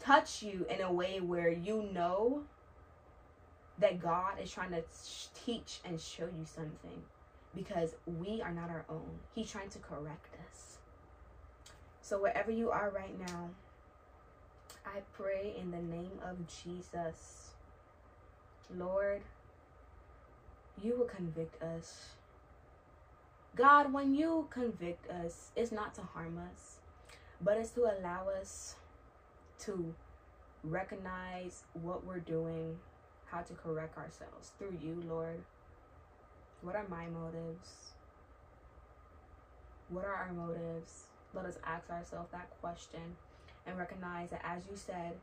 touch 0.00 0.42
you 0.42 0.66
in 0.68 0.80
a 0.80 0.92
way 0.92 1.20
where 1.20 1.50
you 1.50 1.88
know 1.92 2.42
that 3.78 4.00
God 4.00 4.34
is 4.42 4.50
trying 4.50 4.70
to 4.70 4.82
teach 5.44 5.80
and 5.84 6.00
show 6.00 6.24
you 6.24 6.44
something 6.44 7.02
because 7.54 7.94
we 8.06 8.40
are 8.40 8.52
not 8.52 8.70
our 8.70 8.84
own. 8.88 9.18
He's 9.34 9.50
trying 9.50 9.70
to 9.70 9.78
correct. 9.78 10.33
So, 12.04 12.20
wherever 12.20 12.50
you 12.50 12.70
are 12.70 12.92
right 12.94 13.18
now, 13.18 13.48
I 14.84 15.00
pray 15.14 15.54
in 15.58 15.70
the 15.70 15.80
name 15.80 16.20
of 16.22 16.36
Jesus. 16.46 17.52
Lord, 18.76 19.22
you 20.82 20.98
will 20.98 21.06
convict 21.06 21.62
us. 21.62 22.10
God, 23.56 23.90
when 23.90 24.14
you 24.14 24.48
convict 24.50 25.10
us, 25.10 25.50
it's 25.56 25.72
not 25.72 25.94
to 25.94 26.02
harm 26.02 26.38
us, 26.52 26.80
but 27.40 27.56
it's 27.56 27.70
to 27.70 27.84
allow 27.84 28.28
us 28.28 28.74
to 29.60 29.94
recognize 30.62 31.62
what 31.72 32.04
we're 32.04 32.18
doing, 32.18 32.76
how 33.30 33.40
to 33.40 33.54
correct 33.54 33.96
ourselves 33.96 34.50
through 34.58 34.76
you, 34.82 35.02
Lord. 35.08 35.40
What 36.60 36.76
are 36.76 36.84
my 36.86 37.06
motives? 37.06 37.94
What 39.88 40.04
are 40.04 40.14
our 40.14 40.32
motives? 40.34 41.04
Let 41.34 41.46
us 41.46 41.58
ask 41.64 41.90
ourselves 41.90 42.30
that 42.32 42.48
question 42.60 43.16
and 43.66 43.76
recognize 43.78 44.30
that 44.30 44.42
as 44.44 44.62
you 44.70 44.76
said 44.76 45.14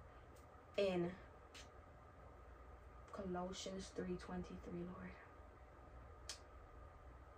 in 0.78 1.12
Colossians 3.14 3.92
3:23, 3.96 4.18
Lord, 4.74 5.12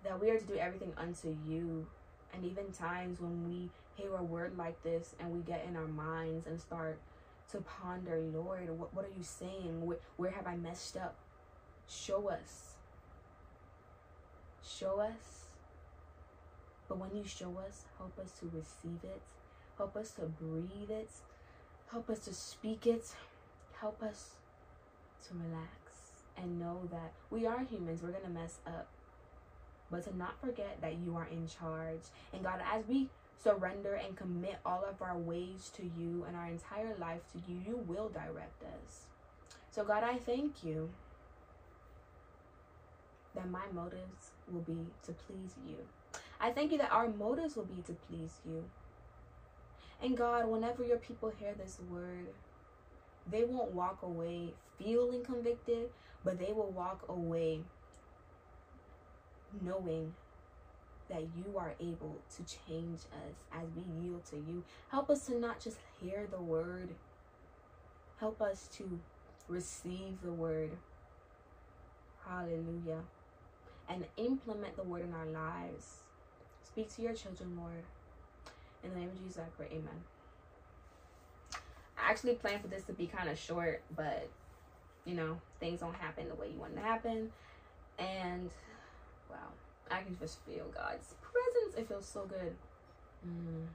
that 0.03 0.19
we 0.19 0.29
are 0.29 0.39
to 0.39 0.45
do 0.45 0.55
everything 0.55 0.93
unto 0.97 1.35
you. 1.45 1.87
And 2.33 2.45
even 2.45 2.71
times 2.71 3.19
when 3.19 3.47
we 3.47 3.69
hear 3.95 4.15
a 4.15 4.23
word 4.23 4.57
like 4.57 4.81
this 4.83 5.15
and 5.19 5.31
we 5.31 5.41
get 5.41 5.65
in 5.67 5.75
our 5.75 5.87
minds 5.87 6.47
and 6.47 6.59
start 6.59 6.97
to 7.51 7.61
ponder, 7.61 8.19
Lord, 8.19 8.69
what, 8.79 8.93
what 8.93 9.05
are 9.05 9.15
you 9.15 9.23
saying? 9.23 9.85
Where, 9.85 9.99
where 10.17 10.31
have 10.31 10.47
I 10.47 10.55
messed 10.55 10.97
up? 10.97 11.15
Show 11.87 12.29
us. 12.29 12.73
Show 14.63 14.99
us. 14.99 15.42
But 16.87 16.97
when 16.97 17.15
you 17.15 17.25
show 17.25 17.57
us, 17.67 17.83
help 17.97 18.17
us 18.19 18.31
to 18.39 18.45
receive 18.45 19.03
it. 19.03 19.21
Help 19.77 19.95
us 19.95 20.11
to 20.11 20.21
breathe 20.21 20.89
it. 20.89 21.09
Help 21.91 22.09
us 22.09 22.19
to 22.25 22.33
speak 22.33 22.85
it. 22.85 23.15
Help 23.79 24.01
us 24.03 24.31
to 25.27 25.33
relax 25.33 25.77
and 26.37 26.59
know 26.59 26.81
that 26.91 27.11
we 27.29 27.45
are 27.45 27.63
humans. 27.63 28.01
We're 28.01 28.11
going 28.11 28.23
to 28.23 28.29
mess 28.29 28.59
up. 28.65 28.87
But 29.91 30.03
to 30.05 30.17
not 30.17 30.39
forget 30.41 30.77
that 30.81 30.97
you 30.97 31.15
are 31.15 31.27
in 31.31 31.47
charge. 31.47 32.01
And 32.33 32.43
God, 32.43 32.61
as 32.71 32.87
we 32.87 33.09
surrender 33.43 33.93
and 33.93 34.15
commit 34.15 34.57
all 34.65 34.83
of 34.89 35.01
our 35.01 35.17
ways 35.17 35.71
to 35.75 35.83
you 35.83 36.25
and 36.27 36.35
our 36.35 36.47
entire 36.47 36.95
life 36.99 37.21
to 37.33 37.51
you, 37.51 37.59
you 37.65 37.77
will 37.87 38.09
direct 38.09 38.63
us. 38.63 39.07
So, 39.71 39.83
God, 39.83 40.03
I 40.03 40.17
thank 40.17 40.63
you 40.63 40.89
that 43.35 43.49
my 43.49 43.65
motives 43.73 44.31
will 44.51 44.61
be 44.61 44.87
to 45.05 45.13
please 45.13 45.55
you. 45.67 45.77
I 46.39 46.51
thank 46.51 46.71
you 46.71 46.77
that 46.79 46.91
our 46.91 47.07
motives 47.07 47.55
will 47.55 47.65
be 47.65 47.81
to 47.87 47.93
please 47.93 48.39
you. 48.45 48.65
And 50.01 50.17
God, 50.17 50.47
whenever 50.47 50.83
your 50.83 50.97
people 50.97 51.31
hear 51.39 51.53
this 51.53 51.79
word, 51.89 52.27
they 53.29 53.43
won't 53.45 53.71
walk 53.71 54.01
away 54.03 54.53
feeling 54.77 55.23
convicted, 55.23 55.89
but 56.23 56.39
they 56.39 56.51
will 56.51 56.71
walk 56.71 57.05
away 57.07 57.61
knowing 59.61 60.13
that 61.09 61.21
you 61.21 61.57
are 61.57 61.73
able 61.79 62.17
to 62.35 62.43
change 62.43 62.99
us 63.13 63.35
as 63.53 63.67
we 63.75 63.83
yield 64.03 64.25
to 64.25 64.37
you. 64.37 64.63
Help 64.89 65.09
us 65.09 65.25
to 65.27 65.37
not 65.37 65.59
just 65.59 65.77
hear 66.01 66.27
the 66.29 66.41
word, 66.41 66.89
help 68.19 68.41
us 68.41 68.67
to 68.77 68.99
receive 69.47 70.21
the 70.23 70.31
word. 70.31 70.71
Hallelujah. 72.25 73.01
And 73.87 74.05
implement 74.17 74.77
the 74.77 74.83
word 74.83 75.03
in 75.03 75.13
our 75.13 75.25
lives. 75.25 76.02
Speak 76.73 76.91
to 76.95 77.03
your 77.03 77.13
children, 77.13 77.55
Lord. 77.55 77.83
In 78.83 78.89
the 78.89 78.99
name 78.99 79.09
of 79.09 79.23
Jesus, 79.23 79.37
I 79.37 79.47
pray. 79.55 79.67
Amen. 79.67 80.01
I 81.95 82.09
actually 82.09 82.33
planned 82.33 82.63
for 82.63 82.67
this 82.67 82.81
to 82.85 82.93
be 82.93 83.05
kind 83.05 83.29
of 83.29 83.37
short, 83.37 83.83
but 83.95 84.27
you 85.05 85.13
know, 85.13 85.37
things 85.59 85.81
don't 85.81 85.93
happen 85.93 86.29
the 86.29 86.33
way 86.33 86.47
you 86.51 86.59
want 86.59 86.73
them 86.73 86.83
to 86.83 86.89
happen. 86.89 87.31
And 87.99 88.49
wow, 89.29 89.37
I 89.91 90.01
can 90.01 90.17
just 90.17 90.39
feel 90.47 90.65
God's 90.73 91.13
presence. 91.21 91.75
It 91.77 91.87
feels 91.87 92.07
so 92.07 92.25
good. 92.25 92.55
Mm. 93.23 93.67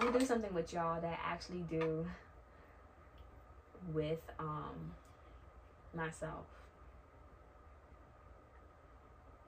I'm 0.00 0.06
gonna 0.06 0.18
do 0.18 0.26
something 0.26 0.52
with 0.52 0.72
y'all 0.72 1.00
that 1.00 1.20
I 1.24 1.32
actually 1.32 1.64
do 1.70 2.04
with 3.94 4.22
um 4.40 4.90
myself. 5.94 6.46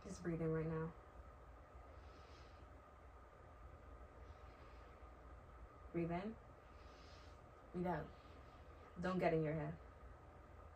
Just 0.07 0.23
breathing 0.23 0.53
right 0.53 0.69
now. 0.69 0.87
Breathe 5.95 6.11
in. 6.11 6.35
Breathe 7.73 7.87
out. 7.87 8.05
Don't 9.01 9.21
get 9.21 9.33
in 9.33 9.45
your 9.45 9.53
head. 9.53 9.73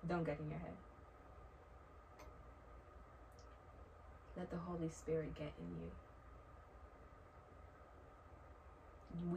Don't 0.09 0.25
get 0.25 0.39
in 0.39 0.49
your 0.49 0.61
head. 0.61 0.77
Let 4.37 4.49
the 4.51 4.59
Holy 4.59 4.89
Spirit 4.89 5.35
get 5.35 5.53
in 5.59 5.77
you. 5.83 5.91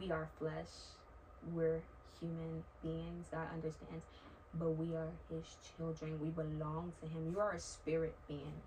We 0.00 0.12
are 0.12 0.28
flesh. 0.38 0.94
We're 1.52 1.82
human 2.20 2.62
beings. 2.80 3.26
God 3.32 3.48
understands. 3.52 4.04
But 4.56 4.70
we 4.70 4.94
are 4.94 5.10
His 5.28 5.56
children. 5.76 6.20
We 6.22 6.28
belong 6.28 6.92
to 7.02 7.08
Him. 7.08 7.32
You 7.32 7.40
are 7.40 7.54
a 7.54 7.60
spirit 7.60 8.14
being. 8.28 8.62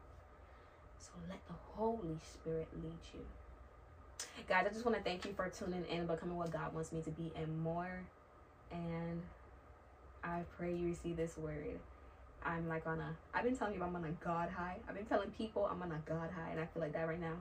So 1.00 1.12
let 1.30 1.40
the 1.48 1.56
Holy 1.78 2.20
Spirit 2.20 2.68
lead 2.74 3.00
you. 3.14 3.45
Guys, 4.48 4.66
I 4.70 4.70
just 4.70 4.86
want 4.86 4.96
to 4.98 5.04
thank 5.04 5.26
you 5.26 5.34
for 5.34 5.50
tuning 5.50 5.86
in 5.90 6.06
becoming 6.06 6.38
what 6.38 6.52
God 6.52 6.74
wants 6.74 6.92
me 6.92 7.02
to 7.02 7.10
be 7.10 7.32
and 7.36 7.60
more. 7.64 8.02
And 8.72 9.22
I 10.24 10.42
pray 10.58 10.76
you 10.76 10.88
receive 10.88 11.18
this 11.18 11.36
word. 11.38 11.80
I'm 12.44 12.68
like 12.68 12.86
on 12.86 13.00
a, 13.00 13.16
I've 13.34 13.44
been 13.44 13.58
telling 13.58 13.74
you 13.74 13.82
I'm 13.82 13.96
on 13.96 14.06
a 14.06 14.12
God 14.24 14.50
high. 14.50 14.76
I've 14.88 14.96
been 14.96 15.06
telling 15.06 15.32
people 15.32 15.68
I'm 15.72 15.82
on 15.82 15.92
a 15.92 16.02
God 16.08 16.30
high, 16.30 16.52
and 16.52 16.60
I 16.60 16.66
feel 16.66 16.82
like 16.82 16.94
that 16.94 17.08
right 17.08 17.20
now. 17.20 17.34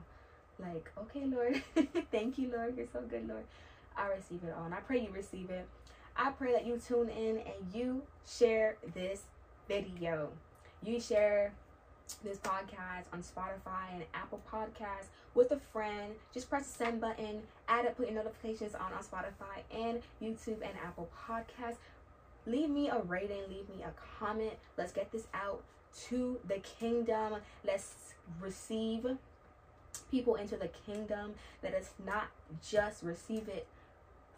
Like, 0.57 0.89
okay, 0.97 1.25
Lord, 1.25 1.61
thank 2.11 2.39
you, 2.39 2.51
Lord. 2.51 2.75
You're 2.75 2.87
so 2.91 3.01
good, 3.01 3.27
Lord. 3.27 3.43
I 3.95 4.07
receive 4.07 4.43
it 4.43 4.53
all, 4.57 4.65
and 4.65 4.73
I 4.73 4.79
pray 4.79 4.99
you 4.99 5.09
receive 5.11 5.51
it. 5.51 5.67
I 6.17 6.31
pray 6.31 6.53
that 6.53 6.65
you 6.65 6.79
tune 6.79 7.09
in 7.09 7.37
and 7.37 7.73
you 7.73 8.01
share 8.25 8.77
this 8.95 9.23
video. 9.67 10.29
You 10.81 10.99
share 10.99 11.53
this 12.23 12.37
podcast 12.37 13.05
on 13.13 13.21
Spotify 13.21 13.93
and 13.93 14.03
Apple 14.13 14.41
Podcasts 14.51 15.07
with 15.33 15.51
a 15.51 15.59
friend. 15.71 16.13
Just 16.33 16.49
press 16.49 16.67
the 16.67 16.85
send 16.85 17.01
button, 17.01 17.41
add 17.67 17.85
it, 17.85 17.97
put 17.97 18.07
your 18.07 18.15
notifications 18.15 18.75
on 18.75 18.93
on 18.93 19.03
Spotify 19.03 19.63
and 19.73 20.01
YouTube 20.21 20.61
and 20.61 20.73
Apple 20.83 21.09
Podcasts 21.27 21.77
leave 22.45 22.69
me 22.69 22.89
a 22.89 22.99
rating, 22.99 23.41
leave 23.49 23.69
me 23.69 23.83
a 23.83 23.91
comment. 24.19 24.53
Let's 24.77 24.91
get 24.91 25.11
this 25.11 25.27
out 25.33 25.63
to 26.07 26.39
the 26.47 26.59
kingdom. 26.59 27.35
Let's 27.65 28.13
receive 28.39 29.05
people 30.11 30.35
into 30.35 30.57
the 30.57 30.69
kingdom. 30.85 31.33
Let 31.63 31.73
us 31.73 31.91
not 32.05 32.27
just 32.67 33.03
receive 33.03 33.47
it 33.47 33.67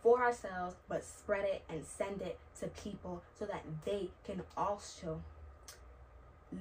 for 0.01 0.23
ourselves, 0.23 0.75
but 0.88 1.03
spread 1.03 1.45
it 1.45 1.63
and 1.69 1.86
send 1.86 2.21
it 2.21 2.39
to 2.60 2.67
people 2.67 3.23
so 3.38 3.45
that 3.45 3.63
they 3.86 4.10
can 4.25 4.43
also 4.56 5.21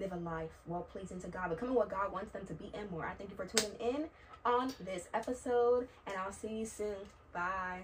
live 0.00 0.12
a 0.12 0.16
life 0.16 0.50
well 0.66 0.86
pleasing 0.92 1.20
to 1.20 1.28
God, 1.28 1.50
becoming 1.50 1.74
what 1.74 1.90
God 1.90 2.12
wants 2.12 2.32
them 2.32 2.46
to 2.46 2.54
be 2.54 2.70
and 2.74 2.90
more. 2.90 3.06
I 3.06 3.14
thank 3.14 3.30
you 3.30 3.36
for 3.36 3.46
tuning 3.46 3.78
in 3.80 4.04
on 4.44 4.72
this 4.84 5.08
episode, 5.14 5.88
and 6.06 6.16
I'll 6.16 6.32
see 6.32 6.58
you 6.58 6.66
soon. 6.66 6.96
Bye. 7.32 7.82